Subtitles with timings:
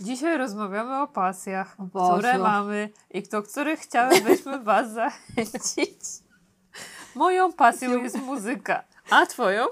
[0.00, 1.76] Dzisiaj rozmawiamy o pasjach,
[2.12, 6.00] które mamy i do których chciałybyśmy Was zachęcić.
[7.14, 9.66] Moją pasją jest muzyka, a Twoją?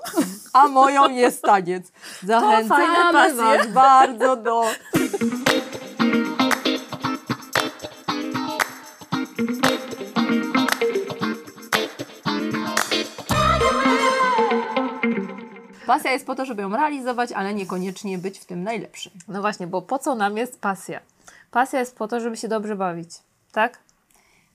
[0.53, 1.93] A moją jest taniec.
[2.23, 3.13] Zachęcamy.
[3.13, 4.65] Was bardzo do...
[15.87, 19.13] Pasja jest po to, żeby ją realizować, ale niekoniecznie być w tym najlepszym.
[19.29, 21.01] No właśnie, bo po co nam jest pasja?
[21.51, 23.11] Pasja jest po to, żeby się dobrze bawić,
[23.53, 23.79] tak?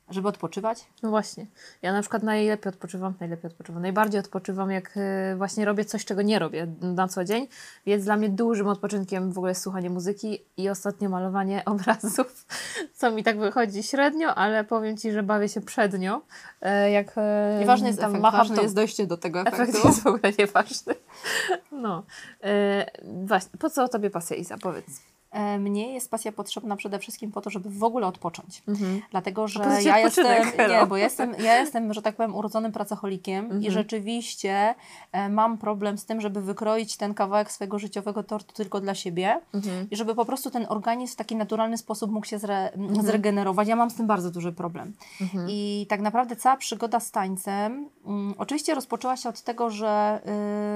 [0.09, 0.85] Żeby odpoczywać?
[1.03, 1.45] No właśnie.
[1.81, 6.21] Ja na przykład najlepiej odpoczywam, najlepiej odpoczywam, najbardziej odpoczywam, jak y, właśnie robię coś, czego
[6.21, 7.47] nie robię na co dzień,
[7.85, 12.45] więc dla mnie dużym odpoczynkiem w ogóle jest słuchanie muzyki i ostatnio malowanie obrazów,
[12.93, 16.21] co mi tak wychodzi średnio, ale powiem Ci, że bawię się przednio.
[16.61, 19.59] E, Jak e, Nieważny jest tam efekt, macham ważne tą- jest dojście do tego Efekt
[19.59, 19.87] efektu.
[19.87, 20.93] jest w ogóle nieważny.
[21.71, 22.03] No.
[22.43, 22.85] E,
[23.25, 24.57] właśnie, po co Tobie pasja, Iza?
[24.57, 24.85] Powiedz.
[25.31, 28.63] E, Mnie jest pasja potrzebna przede wszystkim po to, żeby w ogóle odpocząć.
[29.11, 33.71] Dlatego, że ja jestem, nie, bo jestem, ja jestem, że tak powiem, urodzonym pracocholikiem i
[33.71, 34.75] rzeczywiście
[35.11, 39.41] e, mam problem z tym, żeby wykroić ten kawałek swojego życiowego tortu tylko dla siebie
[39.91, 42.71] i żeby po prostu ten organizm w taki naturalny sposób mógł się zre,
[43.01, 43.67] zregenerować.
[43.67, 44.93] Ja mam z tym bardzo duży problem.
[45.47, 50.21] I tak naprawdę cała przygoda z tańcem mm, oczywiście rozpoczęła się od tego, że,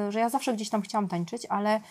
[0.07, 1.81] y, że ja zawsze gdzieś tam chciałam tańczyć, ale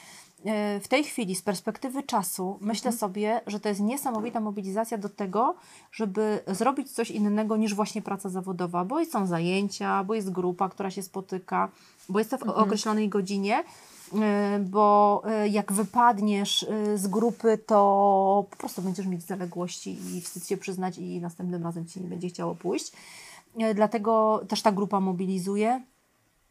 [0.80, 5.54] w tej chwili z perspektywy czasu myślę sobie, że to jest niesamowita mobilizacja do tego,
[5.92, 10.90] żeby zrobić coś innego niż właśnie praca zawodowa, bo są zajęcia, bo jest grupa, która
[10.90, 11.68] się spotyka,
[12.08, 13.64] bo jest to w określonej godzinie.
[14.22, 20.20] e, Bo e, jak wypadniesz e, z grupy, to po prostu będziesz mieć zaległości i
[20.20, 22.92] wstyd się przyznać, i następnym razem ci nie będzie chciało pójść.
[23.58, 25.82] E, Dlatego też ta grupa mobilizuje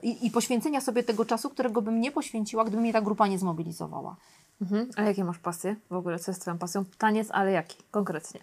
[0.04, 3.40] i, i poświęcenia sobie tego czasu, którego bym nie poświęciła, gdyby mnie ta grupa nie
[3.40, 4.16] zmobilizowała.
[4.62, 4.90] Mhm.
[4.96, 5.76] A jakie masz pasje?
[5.90, 6.86] W ogóle, co jest Twoją pasją?
[6.98, 7.78] Taniec, ale jaki?
[7.92, 8.40] Konkretnie.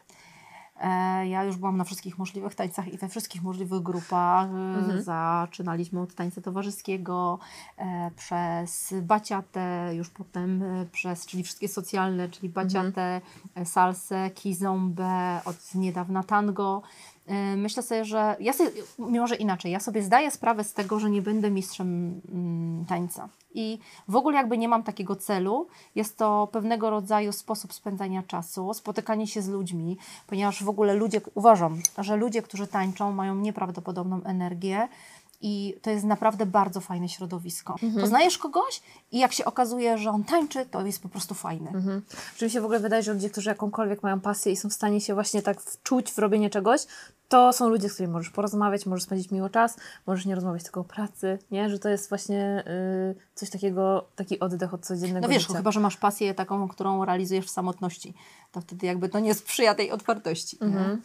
[0.80, 4.48] E, ja już byłam na wszystkich możliwych tańcach i we wszystkich możliwych grupach.
[4.98, 7.38] E, Zaczynaliśmy od tańca towarzyskiego,
[7.76, 13.20] e, przez baciatę, już potem przez, czyli wszystkie socjalne, czyli baciatę,
[13.54, 16.82] e, salsę, kizombę, od niedawna tango.
[17.56, 21.22] Myślę sobie, że ja sobie, może inaczej, ja sobie zdaję sprawę z tego, że nie
[21.22, 23.28] będę mistrzem mm, tańca.
[23.54, 25.66] I w ogóle jakby nie mam takiego celu.
[25.94, 31.20] Jest to pewnego rodzaju sposób spędzania czasu, spotykanie się z ludźmi, ponieważ w ogóle ludzie,
[31.34, 34.88] uważam, że ludzie, którzy tańczą, mają nieprawdopodobną energię.
[35.40, 37.76] I to jest naprawdę bardzo fajne środowisko.
[38.00, 41.70] Poznajesz kogoś i jak się okazuje, że on tańczy, to jest po prostu fajny.
[41.70, 42.02] Mhm.
[42.36, 44.72] Czy mi się w ogóle wydaje, że ludzie, którzy jakąkolwiek mają pasję i są w
[44.72, 46.80] stanie się właśnie tak wczuć w robienie czegoś,
[47.28, 50.80] to są ludzie, z którymi możesz porozmawiać, możesz spędzić miło czas, możesz nie rozmawiać tylko
[50.80, 51.70] o pracy, nie?
[51.70, 52.64] Że to jest właśnie
[53.16, 55.56] y, coś takiego, taki oddech od codziennego No wiesz, życia.
[55.56, 58.14] chyba, że masz pasję taką, którą realizujesz w samotności,
[58.52, 60.58] to wtedy jakby to nie sprzyja tej otwartości.
[60.60, 61.02] Mhm.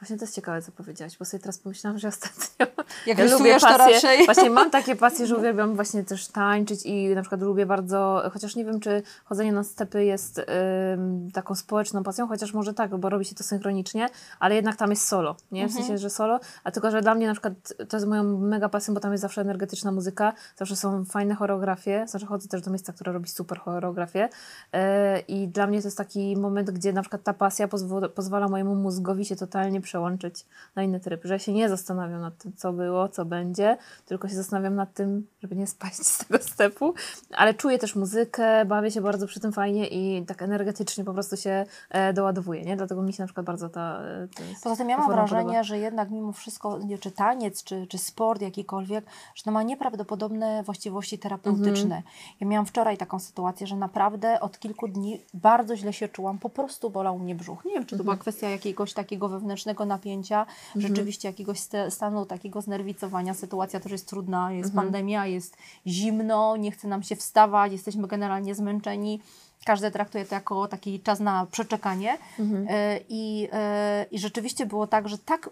[0.00, 2.66] Właśnie to jest ciekawe, co powiedziałaś, bo sobie teraz pomyślałam, że ostatnio
[3.06, 6.86] Jak ja lubię to pasję, raczej- właśnie mam takie pasje, że uwielbiam właśnie też tańczyć
[6.86, 11.54] i na przykład lubię bardzo, chociaż nie wiem, czy chodzenie na stepy jest ym, taką
[11.54, 15.36] społeczną pasją, chociaż może tak, bo robi się to synchronicznie, ale jednak tam jest solo,
[15.52, 15.68] nie?
[15.68, 17.54] W sensie, że solo, a tylko, że dla mnie na przykład
[17.88, 22.04] to jest moją mega pasją, bo tam jest zawsze energetyczna muzyka, zawsze są fajne choreografie,
[22.08, 24.28] zawsze chodzę też do miejsca, które robi super choreografię
[24.72, 24.80] yy,
[25.28, 27.68] i dla mnie to jest taki moment, gdzie na przykład ta pasja
[28.14, 30.46] pozwala mojemu mózgowi się totalnie przełączyć
[30.76, 34.34] na inny tryb, że się nie zastanawiam nad tym, co było, co będzie, tylko się
[34.34, 36.94] zastanawiam nad tym, żeby nie spaść z tego stepu,
[37.36, 41.36] ale czuję też muzykę, bawię się bardzo przy tym fajnie i tak energetycznie po prostu
[41.36, 42.76] się e, doładowuję, nie?
[42.76, 44.00] Dlatego mi się na przykład bardzo ta...
[44.02, 44.28] e,
[44.62, 45.62] Poza tym ja mam wrażenie, podoba.
[45.62, 50.62] że jednak mimo wszystko, nie, czy taniec, czy, czy sport jakikolwiek, że to ma nieprawdopodobne
[50.62, 51.96] właściwości terapeutyczne.
[51.96, 52.02] Mhm.
[52.40, 56.48] Ja miałam wczoraj taką sytuację, że naprawdę od kilku dni bardzo źle się czułam, po
[56.50, 57.64] prostu bolał mnie brzuch.
[57.64, 58.20] Nie wiem, czy to była Mhm.
[58.22, 60.46] kwestia jakiegoś takiego wewnętrznego napięcia,
[60.76, 63.34] rzeczywiście jakiegoś sta- stanu takiego znerwicowania.
[63.34, 64.86] Sytuacja też jest trudna, jest Mhm.
[64.86, 69.20] pandemia, jest zimno, nie chce nam się wstawać, jesteśmy generalnie zmęczeni.
[69.64, 72.18] Każdy traktuje to jako taki czas na przeczekanie.
[72.38, 72.66] Mhm.
[72.70, 75.50] E, I, e, I rzeczywiście było tak, że tak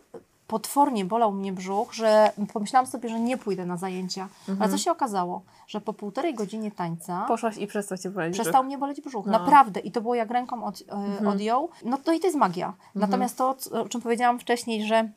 [0.48, 4.28] potwornie bolał mnie brzuch, że pomyślałam sobie, że nie pójdę na zajęcia.
[4.60, 5.42] Ale co się okazało?
[5.66, 9.26] Że po półtorej godzinie tańca Poszłaś i przestał cię boleć przestał mnie boleć brzuch.
[9.26, 9.32] No.
[9.32, 9.80] Naprawdę.
[9.80, 10.82] I to było jak ręką od,
[11.22, 11.68] e, odjął.
[11.84, 12.74] No to i to jest magia.
[12.94, 15.10] Natomiast to, o czym powiedziałam wcześniej, że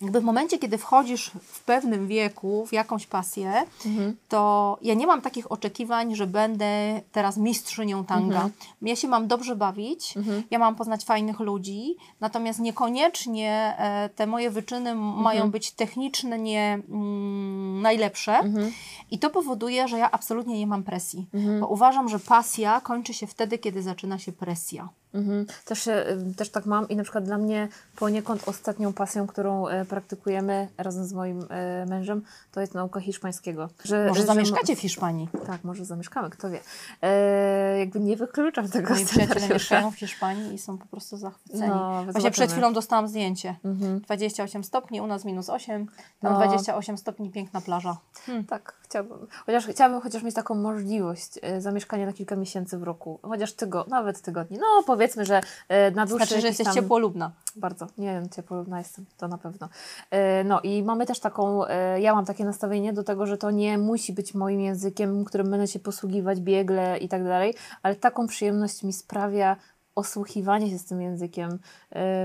[0.00, 3.52] jakby w momencie, kiedy wchodzisz w pewnym wieku w jakąś pasję,
[3.86, 4.16] Mhm.
[4.28, 8.34] to ja nie mam takich oczekiwań, że będę teraz mistrzynią tanga.
[8.34, 8.52] Mhm.
[8.82, 10.14] Ja się mam dobrze bawić,
[10.50, 15.22] ja mam poznać fajnych ludzi, natomiast niekoniecznie e, te moje wyczyny m- Mhm.
[15.22, 18.38] mają być technicznie nie, mm, najlepsze.
[18.38, 18.72] Mhm.
[19.10, 21.26] I to powoduje, że ja absolutnie nie mam presji,
[21.60, 24.88] bo uważam, że pasja kończy się wtedy, kiedy zaczyna się presja.
[25.14, 25.46] Mhm.
[25.64, 29.84] Też, y, też tak mam i na przykład dla mnie poniekąd ostatnią pasją, którą e,
[29.84, 32.22] praktykujemy razem z moim e, mężem,
[32.52, 33.68] to jest nauka hiszpańskiego.
[33.84, 35.28] Że, Może że- zamieszkacie w Hiszpanii?
[35.46, 36.60] Tak, może zamieszkamy, kto wie.
[37.02, 41.68] E, jakby nie wykluczam tego Moi przyjaciele mieszkają w Hiszpanii i są po prostu zachwyceni.
[41.68, 43.56] No, Właśnie przed chwilą dostałam zdjęcie.
[43.64, 44.00] Mhm.
[44.00, 45.86] 28 stopni, u nas minus 8,
[46.20, 46.38] tam No.
[46.38, 47.96] 28 stopni, piękna plaża.
[48.26, 48.44] Hmm.
[48.44, 49.26] Tak, chciałabym.
[49.46, 53.20] Chociaż chciałabym chociaż mieć taką możliwość e, zamieszkania na kilka miesięcy w roku.
[53.22, 54.58] Chociaż tygo, nawet tygodni.
[54.58, 56.74] No powiedzmy, że e, na dłuższy Znaczy, że jesteś tam...
[56.74, 57.32] ciepłolubna.
[57.56, 59.68] Bardzo, nie wiem, ciepłolubna jestem, to na pewno.
[60.10, 63.50] E, No i mamy też taką, e, ja mam takie nastawienie do tego, że to
[63.50, 68.26] nie musi być moim językiem, którym będę się posługiwać biegle i tak dalej, ale taką
[68.26, 69.56] przyjemność mi sprawia
[69.94, 71.58] osłuchiwanie się z tym językiem.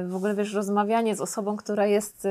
[0.06, 2.28] W ogóle wiesz, rozmawianie z osobą, która jest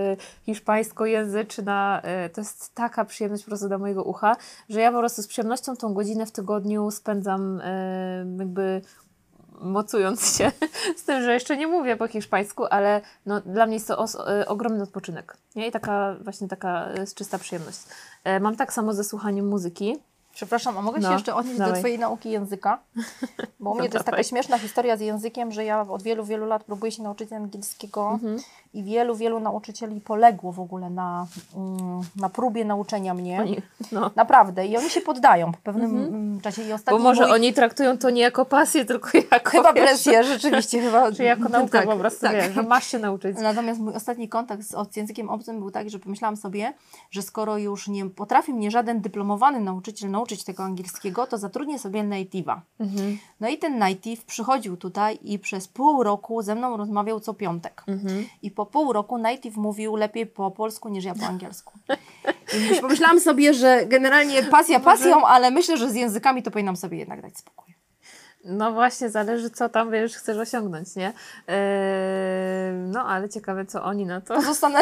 [0.46, 2.02] hiszpańskojęzyczna,
[2.32, 4.36] to jest taka przyjemność po prostu dla mojego ucha,
[4.68, 7.62] że ja po prostu z przyjemnością tą godzinę w tygodniu spędzam
[8.38, 8.82] jakby
[9.62, 10.52] mocując się
[10.96, 14.48] z tym, że jeszcze nie mówię po hiszpańsku, ale no, dla mnie jest to e,
[14.48, 15.36] ogromny odpoczynek.
[15.56, 15.66] Nie?
[15.66, 17.78] I taka właśnie taka e, czysta przyjemność.
[18.24, 19.96] E, Mam tak samo ze słuchaniem muzyki.
[20.34, 21.80] Przepraszam, a mogę się No, jeszcze odnieść do dawaj.
[21.80, 22.78] Twojej nauki języka?
[23.60, 26.46] Bo u mnie to jest taka śmieszna historia z językiem, że ja od wielu, wielu
[26.46, 28.38] lat próbuję się nauczyć angielskiego Mhm.
[28.74, 31.26] i wielu, wielu nauczycieli poległo w ogóle na,
[31.56, 33.40] mm, na próbie nauczenia mnie.
[33.40, 33.56] Oni,
[33.92, 34.10] no.
[34.16, 34.66] Naprawdę.
[34.66, 36.62] I oni się poddają po pewnym mm, czasie.
[36.62, 37.32] I Bo może mój...
[37.32, 40.82] oni traktują to nie jako pasję, tylko jako Chyba wiesz, presję, rzeczywiście.
[40.82, 42.32] Chyba, Czy jako naukę tak, po prostu, tak.
[42.32, 43.36] wiesz, że masz się nauczyć.
[43.42, 46.72] Natomiast mój ostatni kontakt z, z językiem obcym był taki, że pomyślałam sobie,
[47.10, 52.02] że skoro już nie potrafi mnie żaden dyplomowany nauczyciel nauczyć tego angielskiego, to zatrudnię sobie
[52.02, 52.60] native'a.
[52.80, 53.18] Mhm.
[53.40, 57.82] No i ten native przychodził tutaj i przez pół roku ze mną rozmawiał co piątek.
[57.86, 58.26] Mhm.
[58.42, 61.78] I po pół roku native mówił lepiej po polsku niż ja po angielsku.
[62.76, 66.98] I pomyślałam sobie, że generalnie pasja pasją, ale myślę, że z językami to powinnam sobie
[66.98, 67.61] jednak dać spokój.
[68.44, 71.12] No właśnie, zależy co tam, wiesz, chcesz osiągnąć, nie?
[71.46, 74.34] Eee, no ale ciekawe, co oni na to.
[74.34, 74.78] Pozostanę,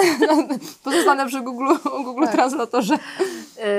[0.85, 1.75] pozostanę przy Google,
[2.05, 2.35] Google Tak.
[2.35, 2.95] Translatorze.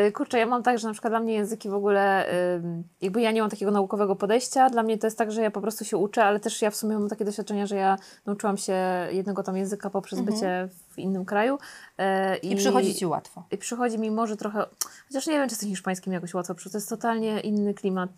[0.05, 2.25] Yy, Kurczę, ja mam tak, że na przykład dla mnie języki w ogóle,
[2.63, 5.51] yy, jakby ja nie mam takiego naukowego podejścia, dla mnie to jest tak, że ja
[5.51, 8.57] po prostu się uczę, ale też ja w sumie mam takie doświadczenia, że ja nauczyłam
[8.57, 8.73] się
[9.11, 11.57] jednego tam języka poprzez bycie w innym kraju.
[11.97, 12.05] yy,
[12.37, 13.43] I przychodzi Ci łatwo.
[13.51, 14.65] I przychodzi mi może trochę,
[15.07, 18.09] chociaż nie wiem, czy z tym hiszpańskim jakoś łatwo przychodzi, to jest totalnie inny klimat.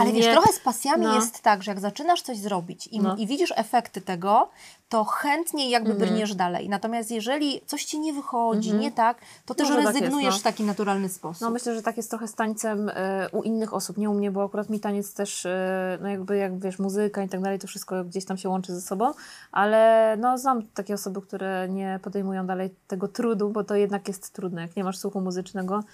[0.00, 1.14] Ale wiesz, nie- trochę z pasjami no.
[1.14, 3.16] jest tak, że jak zaczynasz coś zrobić i, No.
[3.16, 4.50] i widzisz efekty tego,
[4.88, 6.68] to chętniej jakby brniesz dalej.
[6.68, 10.40] Natomiast jeżeli coś Ci nie wychodzi, nie tak, to też Może tak rezygnujesz jest, no.
[10.40, 11.40] w taki naturalny sposób.
[11.40, 14.30] No myślę, że tak jest trochę z tańcem e, u innych osób, nie u mnie,
[14.30, 17.66] bo akurat mi taniec też, e, no jakby jak wiesz, muzyka i tak dalej, to
[17.66, 19.12] wszystko gdzieś tam się łączy ze sobą,
[19.52, 24.32] ale no znam takie osoby, które nie podejmują dalej tego trudu, bo to jednak jest
[24.32, 25.84] trudne, jak nie masz słuchu muzycznego,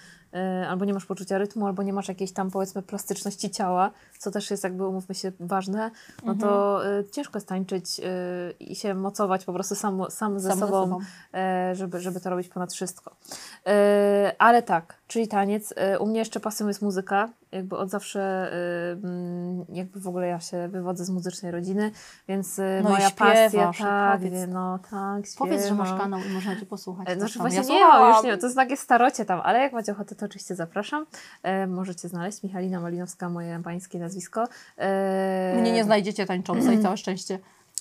[0.69, 4.51] albo nie masz poczucia rytmu, albo nie masz jakiejś tam powiedzmy plastyczności ciała, co też
[4.51, 5.91] jest jakby, umówmy się, ważne,
[6.25, 8.05] no to e, ciężko jest tańczyć e,
[8.61, 10.99] i się mocować po prostu sam, sam ze Sam ze sobą, sobą.
[11.35, 13.17] e, żeby, żeby to robić ponad wszystko.
[13.67, 15.75] E, ale tak, czyli taniec.
[15.77, 17.29] E, u mnie jeszcze pasją jest muzyka.
[17.53, 18.21] Jakby od zawsze,
[18.53, 21.91] e, mm, jakby w ogóle ja się wywodzę z muzycznej rodziny,
[22.29, 24.33] więc No moja pasja, tak, powiedz.
[24.33, 26.03] wie, no tak, Powiedz, że masz śpiewam.
[26.03, 27.19] kanał i można Cię posłuchać.
[27.19, 28.15] Znaczy właśnie ja nie, słuchałam.
[28.15, 31.07] już nie, to jest takie starocie tam, ale jak macie ochotę, to oczywiście zapraszam.
[31.69, 34.45] Możecie znaleźć Michalina Malinowska, moje pańskie nazwisko.
[34.79, 37.39] E, Mnie nie znajdziecie tańczącej, całe szczęście.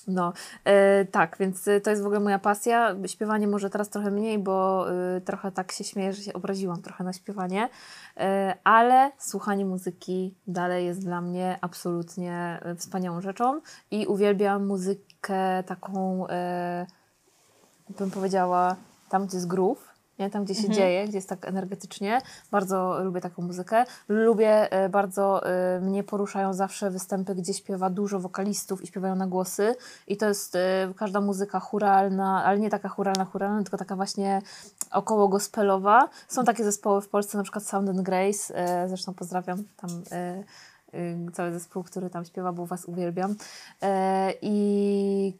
[0.08, 0.32] no,
[0.64, 2.96] e, tak, więc e, to jest w ogóle moja pasja.
[3.06, 7.04] Śpiewanie może teraz trochę mniej, bo e, trochę tak się śmieję, że się obraziłam trochę
[7.04, 7.68] na śpiewanie,
[8.16, 15.62] e, ale słuchanie muzyki dalej jest dla mnie absolutnie e, wspaniałą rzeczą i uwielbiam muzykę
[15.66, 16.86] taką, e,
[17.98, 18.76] bym powiedziała,
[19.08, 19.87] tam gdzie jest groove.
[20.18, 20.30] Nie?
[20.30, 22.20] Tam, gdzie się dzieje, gdzie jest tak energetycznie.
[22.50, 23.84] Bardzo lubię taką muzykę.
[24.08, 29.26] Lubię, e, bardzo e, mnie poruszają zawsze występy, gdzie śpiewa dużo wokalistów i śpiewają na
[29.26, 29.74] głosy.
[30.06, 34.42] I to jest e, każda muzyka churalna, ale nie taka churalna, churalna, tylko taka właśnie
[34.90, 36.08] około gospelowa.
[36.28, 38.54] Są takie zespoły w Polsce, na przykład Sound and Grace.
[38.88, 39.90] Zresztą pozdrawiam tam
[41.32, 43.34] cały zespół, który tam śpiewa, bo Was uwielbiam.
[44.42, 45.32] I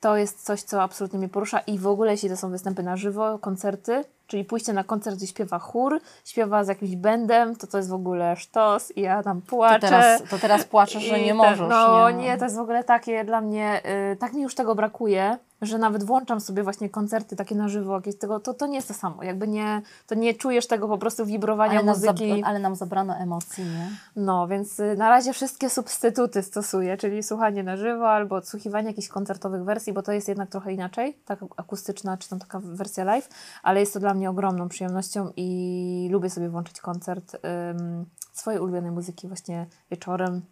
[0.00, 2.96] to jest coś, co absolutnie mnie porusza i w ogóle jeśli to są występy na
[2.96, 7.76] żywo, koncerty, czyli pójście na koncert, gdzie śpiewa chór, śpiewa z jakimś bandem, to to
[7.76, 9.80] jest w ogóle sztos i ja tam To płaczę.
[9.80, 11.68] teraz, to teraz płaczesz, że nie te- możesz.
[11.68, 12.16] No nie?
[12.16, 13.80] nie, to jest w ogóle takie dla mnie,
[14.12, 17.94] y, tak mi już tego brakuje, że nawet włączam sobie właśnie koncerty takie na żywo,
[17.94, 19.22] jakieś tego, to, to nie jest to samo.
[19.22, 22.42] Jakby nie, to nie czujesz tego po prostu wibrowania ale, muzyki.
[22.44, 23.88] ale nam zabrano emocji, nie?
[24.16, 29.08] No, więc y, na razie wszystkie substytuty stosuję, czyli słuchanie na żywo albo odsłuchiwanie jakichś
[29.08, 33.28] koncertowych wersji, bo to jest jednak trochę inaczej, tak akustyczna, czy tam taka wersja live,
[33.62, 38.90] ale jest to dla mnie ogromną przyjemnością i lubię sobie włączyć koncert ym, swojej ulubionej
[38.90, 40.42] muzyki właśnie wieczorem,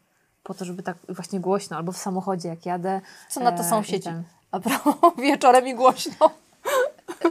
[0.42, 3.00] po to, żeby tak właśnie głośno, albo w samochodzie jak jadę.
[3.28, 4.04] Co na to są e, sieci?
[4.04, 4.60] ten- A
[5.22, 6.30] wieczorem i głośno.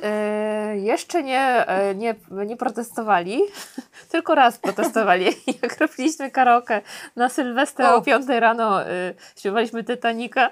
[0.04, 3.42] E, jeszcze nie, e, nie, nie protestowali,
[4.12, 5.26] tylko raz protestowali.
[5.64, 6.82] Jak robiliśmy karaoke
[7.16, 7.98] na Sylwestra O.
[7.98, 10.50] o 5 rano, e, śpiewaliśmy Titanica.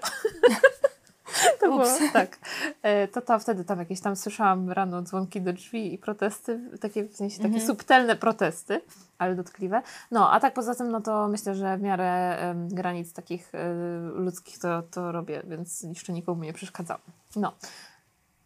[1.59, 1.99] To było, Ups.
[2.13, 2.37] tak.
[2.81, 7.03] E, To, to wtedy tam jakieś tam słyszałam rano dzwonki do drzwi i protesty, takie
[7.03, 7.67] w sensie takie Mhm.
[7.67, 8.81] subtelne protesty,
[9.17, 9.81] ale dotkliwe.
[10.11, 13.73] No, a tak poza tym, no to myślę, że w miarę em, granic takich e,
[14.13, 16.97] ludzkich to, to robię, więc jeszcze nikomu nie przeszkadzam.
[17.35, 17.53] No,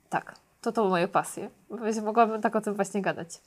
[0.09, 0.35] tak.
[0.61, 1.49] To to moje pasje.
[2.03, 3.41] Mogłabym tak o tym właśnie gadać.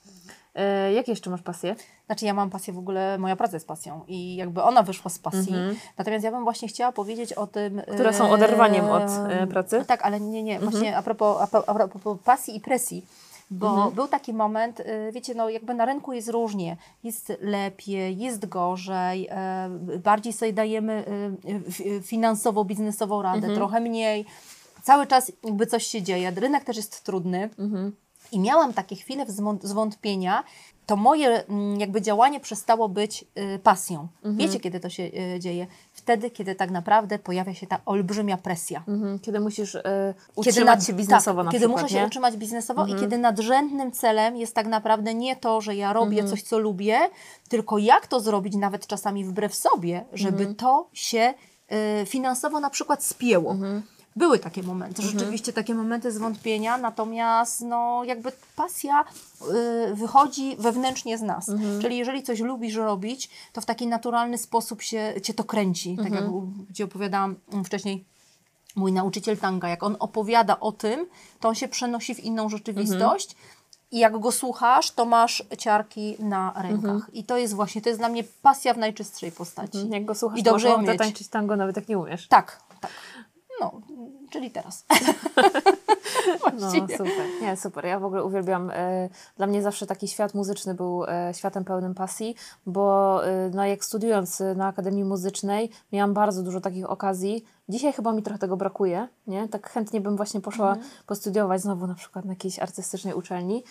[0.54, 1.76] E, jakie jeszcze masz pasje?
[2.06, 5.18] Znaczy ja mam pasję w ogóle, moja praca jest pasją i jakby ona wyszła z
[5.18, 5.54] pasji.
[5.54, 5.76] Mhm.
[5.98, 7.82] Natomiast ja bym właśnie chciała powiedzieć o tym...
[7.94, 9.84] Które są oderwaniem od, e, pracy?
[9.86, 10.70] Tak, ale nie, nie, Mhm.
[10.72, 13.06] właśnie a propos, a, a propos pasji i presji.
[13.50, 13.92] Bo Mhm.
[13.94, 16.76] był taki moment, y, wiecie, no jakby na rynku jest różnie.
[17.04, 19.68] Jest lepiej, jest gorzej, e,
[20.04, 21.04] bardziej sobie dajemy
[21.70, 23.54] fi- finansowo, biznesowo radę, Mhm.
[23.54, 24.24] trochę mniej.
[24.82, 26.30] Cały czas jakby coś się dzieje.
[26.36, 27.50] Rynek też jest trudny.
[27.58, 27.92] Mhm.
[28.32, 29.26] I miałam takie chwile
[29.62, 30.44] zwątpienia,
[30.86, 34.08] to moje mm, jakby działanie przestało być y, pasją.
[34.16, 34.36] Mhm.
[34.36, 35.66] Wiecie, kiedy to się y, dzieje?
[35.92, 38.82] Wtedy, kiedy tak naprawdę pojawia się ta olbrzymia presja.
[38.88, 39.18] Mhm.
[39.18, 42.00] Kiedy musisz Kiedy utrzymać nad- się biznesowo tak, na Kiedy przykład, muszę nie?
[42.00, 46.20] się utrzymać biznesowo i kiedy nadrzędnym celem jest tak naprawdę nie to, że ja robię
[46.20, 46.28] Mhm.
[46.30, 46.98] coś, co lubię,
[47.48, 50.54] tylko jak to zrobić nawet czasami wbrew sobie, żeby Mhm.
[50.54, 51.34] to się
[52.02, 53.56] y, finansowo na przykład spięło.
[54.16, 54.28] Mhm.
[54.28, 59.04] Były takie momenty, rzeczywiście takie momenty zwątpienia, natomiast no, jakby pasja
[59.90, 61.48] y, wychodzi wewnętrznie z nas.
[61.48, 61.80] Mhm.
[61.82, 65.96] Czyli jeżeli coś lubisz robić, to w taki naturalny sposób się, cię to kręci.
[65.96, 66.24] Tak Mhm.
[66.24, 68.04] jak u- Ci opowiadałam mm, wcześniej,
[68.76, 71.06] mój nauczyciel tanga, jak on opowiada o tym,
[71.40, 73.30] to on się przenosi w inną rzeczywistość.
[73.30, 73.48] Mhm.
[73.90, 76.90] I jak go słuchasz, to masz ciarki na rękach.
[76.94, 77.12] Mhm.
[77.12, 79.88] I to jest właśnie, to jest dla mnie pasja w najczystszej postaci.
[79.90, 80.98] Jak go słuchasz, I to dobrze ją można mieć.
[81.00, 82.28] zatańczyć tango nawet jak nie umiesz.
[82.28, 82.90] Tak, tak.
[83.60, 83.72] No,
[84.34, 84.84] czyli teraz.
[86.60, 87.00] No super,
[87.42, 87.84] nie super.
[87.84, 91.94] Ja w ogóle uwielbiam, e, dla mnie zawsze taki świat muzyczny był e, światem pełnym
[91.94, 92.34] pasji,
[92.66, 97.44] bo e, no, jak studiując na Akademii Muzycznej miałam bardzo dużo takich okazji.
[97.68, 99.48] Dzisiaj chyba mi trochę tego brakuje, nie?
[99.48, 100.86] Tak chętnie bym właśnie poszła Mhm.
[101.06, 103.64] postudiować znowu na przykład na jakiejś artystycznej uczelni.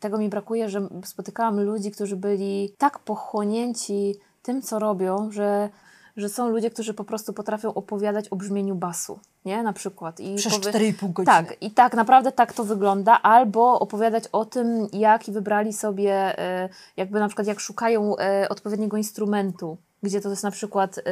[0.00, 5.68] Tego mi brakuje, że spotykałam ludzi, którzy byli tak pochłonięci tym, co robią, że
[6.16, 9.62] że są ludzie, którzy po prostu potrafią opowiadać o brzmieniu basu, nie?
[9.62, 10.20] Na przykład.
[10.20, 11.24] I Przez powie- 4,5 godziny.
[11.36, 16.68] tak, i tak naprawdę tak to wygląda, albo opowiadać o tym, jak wybrali sobie, e,
[16.96, 21.02] jakby na przykład jak szukają e, odpowiedniego instrumentu, gdzie to jest na przykład, e,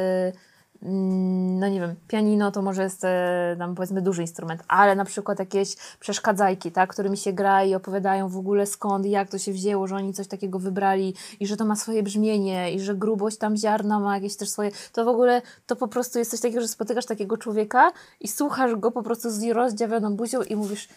[0.81, 5.39] no nie wiem, pianino to może jest e, tam powiedzmy duży instrument, ale na przykład
[5.39, 9.87] jakieś przeszkadzajki, tak, którymi się gra i opowiadają w ogóle skąd, jak to się wzięło,
[9.87, 13.57] że oni coś takiego wybrali i że to ma swoje brzmienie i że grubość tam
[13.57, 16.67] ziarna ma jakieś też swoje, to w ogóle to po prostu jest coś takiego, że
[16.67, 20.87] spotykasz takiego człowieka i słuchasz go po prostu z rozdziawioną buzią i mówisz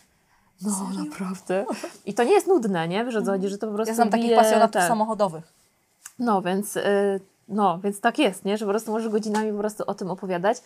[0.62, 1.66] no naprawdę.
[2.06, 3.04] I to nie jest nudne, nie?
[3.04, 5.44] Wiesz o że to po prostu Ja znam takich pasjonatów te- samochodowych.
[6.18, 8.58] no, więc, y, no, więc tak jest, nie?
[8.58, 10.58] że po prostu możesz godzinami po prostu o tym opowiadać.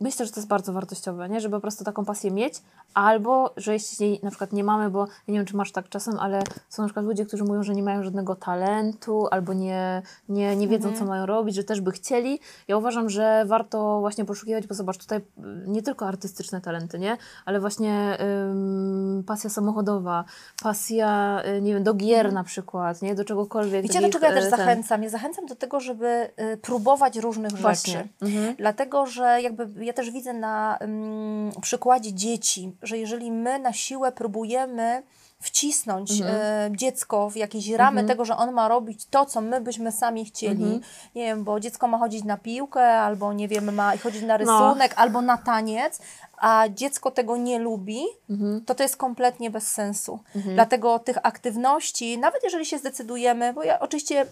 [0.00, 1.40] Myślę, że to jest bardzo wartościowe, nie?
[1.40, 2.54] żeby po prostu taką pasję mieć,
[2.94, 5.88] albo że jeśli jej na przykład nie mamy, bo ja nie wiem, czy masz tak
[5.88, 10.02] czasem, ale są na przykład ludzie, którzy mówią, że nie mają żadnego talentu, albo nie,
[10.28, 12.40] nie, nie wiedzą, co mają robić, że też by chcieli.
[12.68, 15.22] Ja uważam, że warto właśnie poszukiwać, bo zobacz, tutaj y,
[15.66, 17.16] nie tylko artystyczne talenty, nie?
[17.44, 18.18] ale właśnie
[18.50, 20.24] ym, pasja samochodowa,
[20.62, 23.14] pasja, y, nie wiem, do gier na przykład, nie?
[23.14, 23.82] Do czegokolwiek.
[23.82, 25.02] Wiecie, do czego ja też y, ten- zachęcam?
[25.02, 27.92] Ja zachęcam do tego, żeby y, próbować różnych Właśnie.
[27.92, 28.08] rzeczy.
[28.22, 28.56] Mhm.
[28.56, 34.12] Dlatego, że jakby ja też widzę na mm, przykładzie dzieci, że jeżeli my na siłę
[34.12, 35.02] próbujemy
[35.40, 36.36] wcisnąć Mhm.
[36.72, 40.24] e, dziecko w jakieś ramy tego, że on ma robić to, co my byśmy sami
[40.24, 40.62] chcieli.
[40.64, 40.80] Mhm.
[41.14, 44.36] Nie wiem, bo dziecko ma chodzić na piłkę, albo nie wiem, ma chodzić na No.
[44.38, 45.98] rysunek, albo na taniec,
[46.38, 48.64] a dziecko tego nie lubi, Mhm.
[48.64, 50.18] to to jest kompletnie bez sensu.
[50.54, 54.26] Dlatego tych aktywności, nawet jeżeli się zdecydujemy, bo ja oczywiście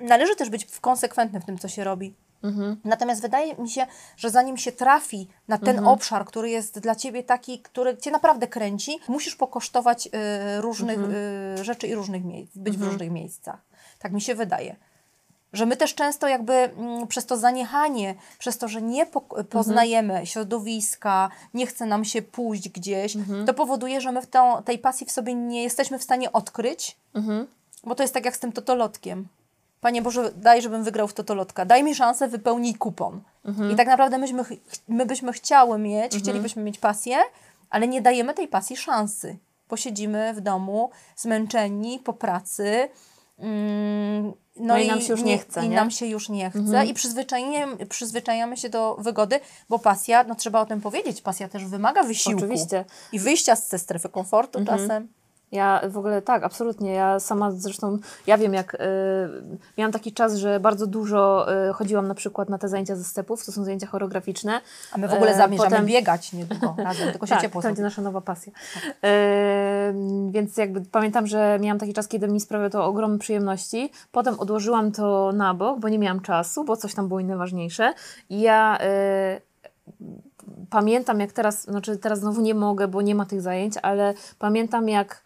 [0.00, 2.14] należy też być konsekwentny w tym, co się robi.
[2.46, 2.76] Mhm.
[2.84, 3.86] Natomiast wydaje mi się,
[4.16, 5.88] że zanim się trafi na ten Mhm.
[5.88, 10.10] obszar, który jest dla Ciebie taki, który Cię naprawdę kręci, musisz pokosztować y,
[10.60, 11.14] różnych Mhm.
[11.60, 13.58] y, rzeczy i różnych miejsc, być w różnych miejscach.
[13.98, 14.76] Tak mi się wydaje.
[15.52, 20.12] Że my też często jakby mm, przez to zaniechanie, przez to, że nie po, poznajemy
[20.12, 20.26] Mhm.
[20.26, 23.46] środowiska, nie chce nam się pójść gdzieś, Mhm.
[23.46, 26.96] to powoduje, że my w tą, tej pasji w sobie nie jesteśmy w stanie odkryć,
[27.14, 27.46] Mhm.
[27.84, 29.28] bo to jest tak jak z tym totolotkiem.
[29.80, 31.64] Panie Boże, daj, żebym wygrał w totolotka.
[31.64, 33.20] Daj mi szansę, wypełnij kupon.
[33.44, 33.70] Mhm.
[33.70, 34.44] I tak naprawdę myśmy,
[34.88, 37.16] my byśmy chciały mieć, chcielibyśmy mieć pasję,
[37.70, 39.36] ale nie dajemy tej pasji szansy.
[39.68, 42.88] Posiedzimy w domu zmęczeni po pracy.
[43.38, 45.68] mm, No i nam się już nie chce, I nie?
[45.68, 45.84] Mhm.
[45.84, 46.86] nam się już nie chce.
[46.86, 51.64] I przyzwyczajamy, przyzwyczajamy się do wygody, bo pasja, no trzeba o tym powiedzieć, pasja też
[51.64, 52.38] wymaga wysiłku.
[52.38, 52.84] Oczywiście.
[53.12, 54.78] I wyjścia ze strefy komfortu Mhm.
[54.78, 55.08] czasem.
[55.52, 56.92] Ja w ogóle tak, absolutnie.
[56.92, 58.78] Ja sama zresztą, ja wiem jak, y,
[59.78, 63.46] miałam taki czas, że bardzo dużo y, chodziłam na przykład na te zajęcia ze stepów,
[63.46, 64.60] to są zajęcia choreograficzne.
[64.92, 67.82] A my w ogóle zamierzamy potem- biegać niedługo razem, tylko się tak, ciepło to będzie
[67.82, 68.52] nasza nowa pasja.
[69.04, 69.94] E,
[70.30, 73.90] więc jakby pamiętam, że miałam taki czas, kiedy mi sprawiało to ogromne przyjemności.
[74.12, 77.94] Potem odłożyłam to na bok, bo nie miałam czasu, bo coś tam było inne ważniejsze.
[78.30, 79.40] I ja e,
[80.70, 84.88] pamiętam jak teraz, znaczy teraz znowu nie mogę, bo nie ma tych zajęć, ale pamiętam
[84.88, 85.25] jak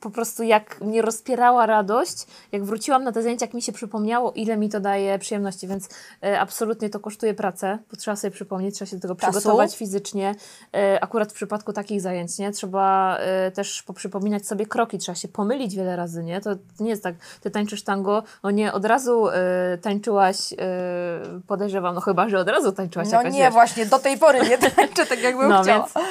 [0.00, 4.32] po prostu jak mnie rozpierała radość, jak wróciłam na te zajęcia, jak mi się przypomniało,
[4.32, 5.88] ile mi to daje przyjemności, więc
[6.24, 9.32] e, absolutnie to kosztuje pracę, bo trzeba sobie przypomnieć, trzeba się do tego Czasu.
[9.32, 10.34] przygotować fizycznie.
[10.76, 12.52] E, akurat w przypadku takich zajęć, nie?
[12.52, 16.40] Trzeba e, też poprzypominać sobie kroki, trzeba się pomylić wiele razy, nie?
[16.40, 16.50] To,
[16.80, 20.56] nie jest tak, ty tańczysz tango, no nie od razu e, tańczyłaś, e,
[21.46, 24.40] podejrzewam, no chyba, że od razu tańczyłaś No jakaś, nie, wiesz, właśnie do tej pory
[24.48, 25.78] nie tańczę tak, jakbym No, chciała.
[25.94, 26.06] więc-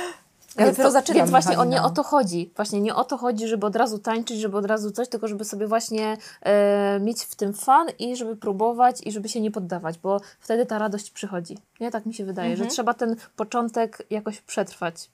[0.57, 1.75] Więc, dopiero zaczynam, więc właśnie o, Michalina.
[1.75, 2.51] nie o to chodzi.
[2.55, 5.45] Właśnie nie o to chodzi, żeby od razu tańczyć, żeby od razu coś, tylko żeby
[5.45, 9.97] sobie właśnie e, mieć w tym fan i żeby próbować i żeby się nie poddawać,
[9.97, 11.57] bo wtedy ta radość przychodzi.
[11.79, 12.69] Nie tak mi się wydaje, Mhm.
[12.69, 15.09] że trzeba ten początek jakoś przetrwać.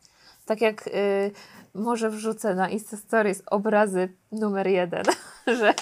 [0.45, 0.91] Tak jak y,
[1.73, 5.03] może wrzucę na Insta Stories obrazy numer jeden,
[5.59, 5.73] że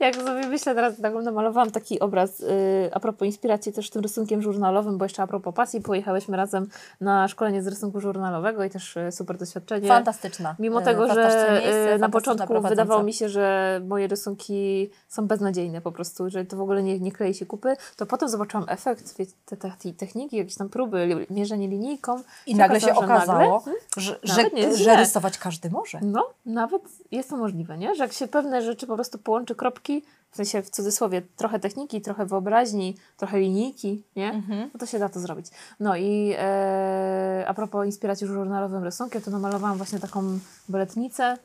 [0.00, 4.42] jak sobie myślę teraz, tak namalowałam taki obraz y, a propos inspiracji też tym rysunkiem
[4.42, 6.68] żurnalowym, bo jeszcze a propos pasji, pojechałyśmy razem
[7.00, 9.88] na szkolenie z rysunku żurnalowego i też y, super doświadczenie.
[9.88, 10.56] Fantastyczna.
[10.58, 14.90] Mimo e, tego, że miejsce, y, na fantastyczna początku wydawało mi się, że moje rysunki
[15.08, 18.28] są beznadziejne po prostu, że to w ogóle nie, nie klei się kupy, to potem
[18.28, 22.22] zobaczyłam efekt, wie, te, te, te techniki, jakieś tam próby, mierzenie linijką.
[22.46, 23.64] I nagle się okazało,
[23.96, 24.96] że nagle, że, że, jest że źle.
[24.96, 25.98] rysować każdy może.
[26.02, 27.87] no, nawet jest to możliwe, nie?
[27.94, 32.00] Że jak się pewne rzeczy po prostu połączy kropki, w sensie w cudzysłowie trochę techniki,
[32.00, 34.30] trochę wyobraźni, trochę linijki, nie?
[34.30, 34.70] Mhm.
[34.74, 35.46] No to się da to zrobić.
[35.80, 41.36] No i e, a propos inspiracji żurnalowym rysunkiem, to namalowałam właśnie taką baletnicę.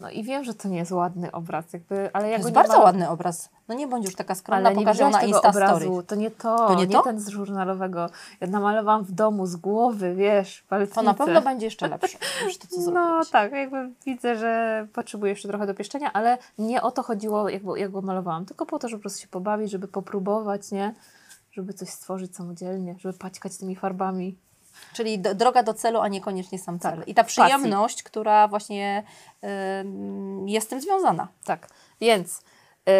[0.00, 2.46] No i wiem, że to nie jest ładny obraz, jakby, ale To ja go jest
[2.48, 3.48] nie bardzo malu- ładny obraz.
[3.68, 6.06] No nie bądź już taka skromna, ale nie pokaż ją na Insta obrazu, Story.
[6.06, 7.02] to nie to, To nie to?
[7.02, 8.06] ten z żurnalowego.
[8.40, 10.94] Ja namalowałam w domu z głowy, wiesz, baletnicę.
[11.00, 12.18] To na pewno będzie jeszcze lepsze
[12.60, 17.02] to, co No tak, jakby widzę, że potrzebuję jeszcze trochę dopieszczenia, ale nie o to
[17.02, 19.88] chodziło, jak, go- jak go malowałam, tylko po to, żeby po prostu się pobawić, żeby
[19.88, 20.94] popróbować, nie?
[21.52, 24.38] Żeby coś stworzyć samodzielnie, żeby paćkać tymi farbami.
[24.92, 26.98] Czyli do, droga do celu, a niekoniecznie sam cel.
[26.98, 27.08] Tak.
[27.08, 27.42] I ta Pasji.
[27.42, 29.02] przyjemność, która właśnie
[29.80, 31.28] ym, jest z tym związana.
[31.44, 31.68] Tak,
[32.00, 32.42] więc
[32.86, 32.94] yy,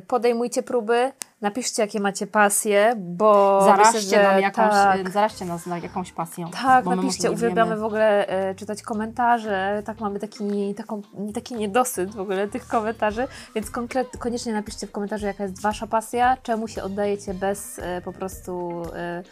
[0.00, 5.78] podejmujcie próby, napiszcie, jakie macie pasje, bo Zaraźcie, myślę, nam jakąś, tak, zaraźcie nas na
[5.78, 6.50] jakąś pasją.
[6.50, 11.02] Tak, napiszcie, uwielbiamy w ogóle e, czytać komentarze, tak mamy taki, taką,
[11.34, 15.86] taki niedosyt w ogóle tych komentarzy, więc konkret, koniecznie napiszcie w komentarzu, jaka jest Wasza
[15.86, 19.22] pasja, czemu się oddajecie bez e, po prostu, e,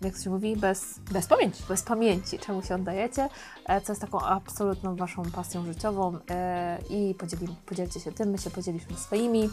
[0.00, 1.62] jak się mówi, bez, Bez pamięci.
[1.68, 3.28] bez pamięci, czemu się oddajecie,
[3.66, 8.38] e, co jest taką absolutną Waszą pasją życiową e, i podzieli, podzielcie się tym, my
[8.38, 9.50] się podzieliliśmy swoimi.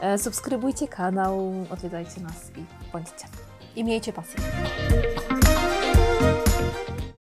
[0.00, 3.26] E, subskrybujcie kanał, odwiedzajcie nas i bądźcie.
[3.76, 4.36] I miejcie pasję.